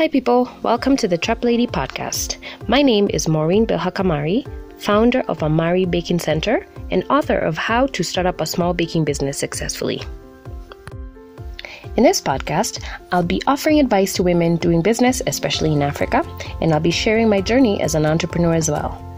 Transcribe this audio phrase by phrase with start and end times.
[0.00, 0.48] Hi, people.
[0.62, 2.38] Welcome to the Trap Lady podcast.
[2.68, 4.48] My name is Maureen Bilhakamari,
[4.80, 9.04] founder of Amari Baking Center and author of How to Start Up a Small Baking
[9.04, 10.02] Business Successfully.
[11.98, 12.82] In this podcast,
[13.12, 16.24] I'll be offering advice to women doing business, especially in Africa,
[16.62, 19.09] and I'll be sharing my journey as an entrepreneur as well.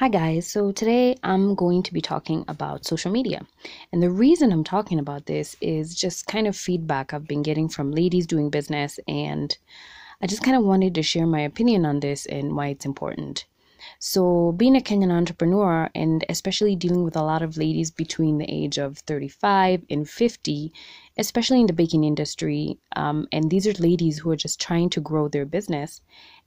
[0.00, 0.46] Hi, guys.
[0.46, 3.46] So, today I'm going to be talking about social media.
[3.92, 7.68] And the reason I'm talking about this is just kind of feedback I've been getting
[7.68, 8.98] from ladies doing business.
[9.06, 9.54] And
[10.22, 13.44] I just kind of wanted to share my opinion on this and why it's important.
[13.98, 18.50] So, being a Kenyan entrepreneur and especially dealing with a lot of ladies between the
[18.50, 20.72] age of 35 and 50,
[21.16, 25.00] especially in the baking industry, um, and these are ladies who are just trying to
[25.00, 26.00] grow their business.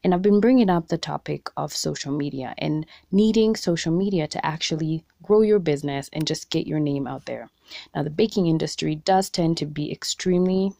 [0.04, 4.46] And I've been bringing up the topic of social media and needing social media to
[4.46, 7.50] actually grow your business and just get your name out there.
[7.96, 10.74] Now, the baking industry does tend to be extremely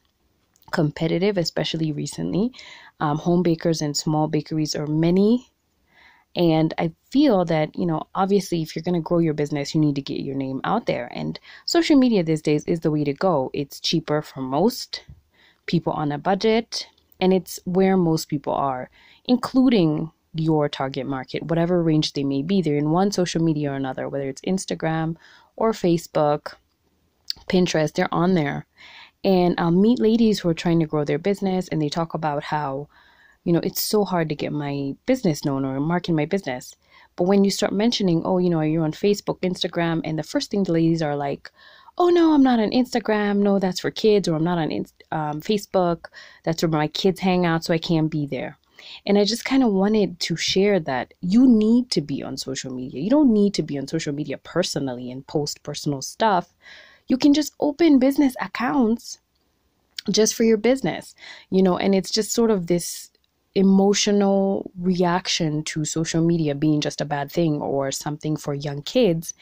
[0.72, 2.52] competitive, especially recently.
[3.00, 5.53] Um, home bakers and small bakeries are many
[6.36, 9.82] and I feel that, you know, obviously, if you're going to grow your business, you
[9.82, 11.12] need to get your name out there.
[11.14, 13.52] And social media these days is the way to go.
[13.54, 15.04] It's cheaper for most
[15.68, 16.88] people on a budget,
[17.20, 18.90] and it's where most people are,
[19.26, 22.62] including your target market, whatever range they may be.
[22.62, 25.16] They're in one social media or another, whether it's Instagram
[25.56, 26.56] or Facebook,
[27.48, 28.66] Pinterest, they're on there.
[29.24, 32.44] And I'll meet ladies who are trying to grow their business, and they talk about
[32.44, 32.88] how
[33.44, 36.76] you know, it's so hard to get my business known or market my business.
[37.16, 40.50] But when you start mentioning, oh, you know, you're on Facebook, Instagram, and the first
[40.50, 41.52] thing the ladies are like,
[41.98, 43.38] oh no, I'm not on Instagram.
[43.38, 44.72] No, that's for kids, or I'm not on
[45.12, 46.06] um, Facebook.
[46.44, 48.58] That's where my kids hang out, so I can't be there.
[49.06, 52.74] And I just kind of wanted to share that you need to be on social
[52.74, 53.02] media.
[53.02, 56.54] You don't need to be on social media personally and post personal stuff.
[57.08, 59.20] You can just open business accounts
[60.12, 61.16] just for your business,
[61.50, 63.10] you know, and it's just sort of this
[63.56, 69.34] emotional reaction to social media being just a bad thing or something for young kids.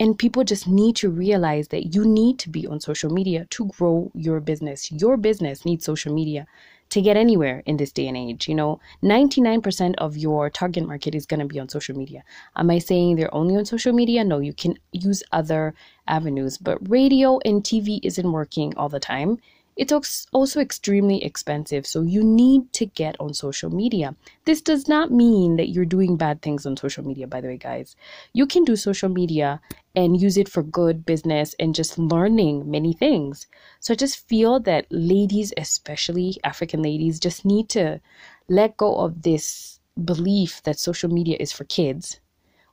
[0.00, 3.66] And people just need to realize that you need to be on social media to
[3.66, 4.90] grow your business.
[4.90, 6.46] Your business needs social media
[6.90, 8.48] to get anywhere in this day and age.
[8.48, 12.24] You know, 99% of your target market is going to be on social media.
[12.56, 14.24] Am I saying they're only on social media?
[14.24, 15.74] No, you can use other
[16.06, 19.38] avenues, but radio and TV isn't working all the time
[19.78, 24.16] it's also extremely expensive, so you need to get on social media.
[24.44, 27.58] This does not mean that you're doing bad things on social media, by the way,
[27.58, 27.94] guys.
[28.32, 29.60] You can do social media
[29.94, 33.46] and use it for good business and just learning many things.
[33.78, 38.00] So I just feel that ladies, especially African ladies, just need to
[38.48, 42.18] let go of this belief that social media is for kids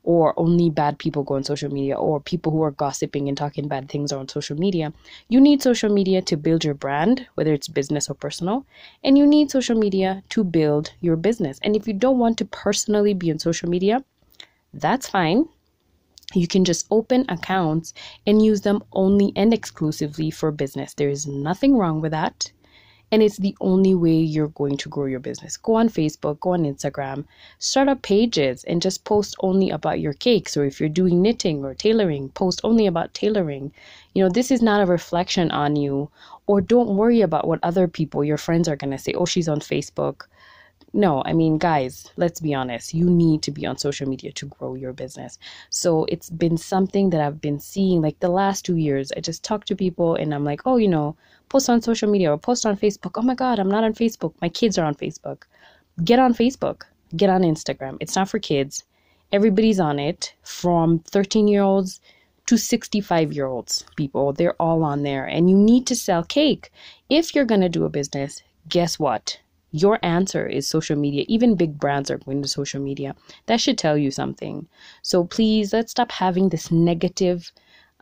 [0.05, 3.67] or only bad people go on social media or people who are gossiping and talking
[3.67, 4.93] bad things are on social media.
[5.29, 8.66] You need social media to build your brand, whether it's business or personal,
[9.03, 11.59] and you need social media to build your business.
[11.63, 14.03] And if you don't want to personally be on social media,
[14.73, 15.49] that's fine.
[16.35, 17.93] You can just open accounts
[18.27, 20.93] and use them only and exclusively for business.
[20.93, 22.51] There is nothing wrong with that
[23.15, 25.55] and it's the only way you're going to grow your business.
[25.55, 27.23] Go on Facebook, go on Instagram,
[27.59, 30.57] start up pages and just post only about your cakes.
[30.57, 33.71] Or if you're doing knitting or tailoring, post only about tailoring.
[34.13, 36.09] You know, this is not a reflection on you,
[36.45, 39.13] or don't worry about what other people, your friends, are going to say.
[39.13, 40.23] Oh, she's on Facebook
[40.95, 42.94] no, I mean, guys, let's be honest.
[42.94, 45.38] You need to be on social media to grow your business.
[45.69, 49.11] So it's been something that I've been seeing like the last two years.
[49.11, 51.17] I just talk to people and I'm like, oh, you know,
[51.50, 53.11] post on social media or post on Facebook.
[53.16, 54.34] Oh my God, I'm not on Facebook.
[54.41, 55.44] My kids are on Facebook.
[56.05, 56.84] Get on Facebook,
[57.17, 57.97] get on Instagram.
[58.00, 58.85] It's not for kids.
[59.34, 62.00] Everybody's on it from 13 year olds
[62.45, 64.31] to 65 year olds people.
[64.31, 65.25] They're all on there.
[65.25, 66.72] And you need to sell cake.
[67.09, 69.39] If you're going to do a business, guess what?
[69.75, 71.25] Your answer is social media.
[71.27, 73.13] Even big brands are going to social media.
[73.47, 74.67] That should tell you something.
[75.01, 77.51] So please, let's stop having this negative.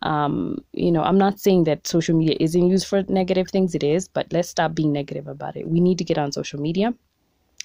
[0.04, 3.84] Um, you know, I'm not saying that social media isn't used for negative things, it
[3.84, 5.68] is, but let's stop being negative about it.
[5.68, 6.94] We need to get on social media.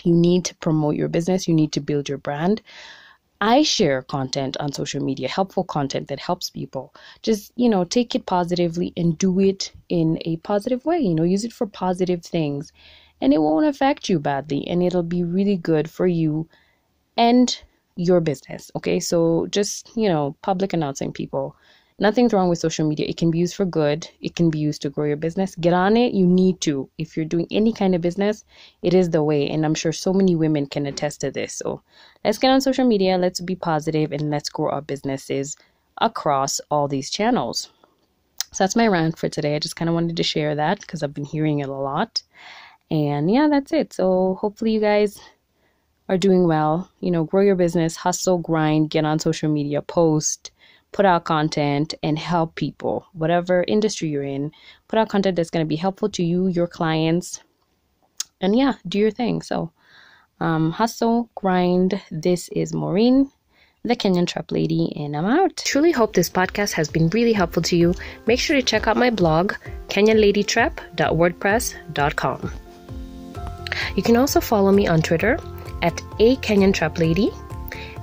[0.04, 2.62] You need to promote your business, you need to build your brand.
[3.40, 6.94] I share content on social media, helpful content that helps people.
[7.22, 10.98] Just, you know, take it positively and do it in a positive way.
[10.98, 12.72] You know, use it for positive things
[13.20, 16.48] and it won't affect you badly and it'll be really good for you
[17.16, 17.62] and
[17.96, 18.70] your business.
[18.76, 21.56] Okay, so just you know, public announcing people.
[22.00, 23.06] Nothing's wrong with social media.
[23.08, 24.08] It can be used for good.
[24.20, 25.56] It can be used to grow your business.
[25.56, 26.14] Get on it.
[26.14, 26.88] You need to.
[26.96, 28.44] If you're doing any kind of business,
[28.82, 29.48] it is the way.
[29.48, 31.54] And I'm sure so many women can attest to this.
[31.54, 31.82] So
[32.24, 33.18] let's get on social media.
[33.18, 35.56] Let's be positive and let's grow our businesses
[36.00, 37.68] across all these channels.
[38.52, 39.56] So that's my rant for today.
[39.56, 42.22] I just kind of wanted to share that because I've been hearing it a lot.
[42.90, 43.92] And yeah, that's it.
[43.92, 45.20] So hopefully you guys
[46.08, 46.90] are doing well.
[47.00, 50.50] You know, grow your business, hustle, grind, get on social media, post,
[50.92, 54.52] put out content, and help people, whatever industry you're in.
[54.88, 57.42] Put out content that's going to be helpful to you, your clients,
[58.40, 59.42] and yeah, do your thing.
[59.42, 59.72] So,
[60.40, 62.00] um, hustle, grind.
[62.10, 63.30] This is Maureen
[63.84, 65.56] the Kenyan Trap Lady, and I'm out.
[65.56, 67.94] Truly hope this podcast has been really helpful to you.
[68.26, 69.54] Make sure to check out my blog,
[69.88, 72.67] kenyanladytrap.wordpress.com.
[73.94, 75.38] You can also follow me on Twitter
[75.82, 77.30] at a Kenyan Trap Lady.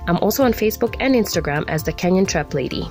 [0.06, 2.88] I'm also on Facebook and Instagram as the Kenyan Trap Lady.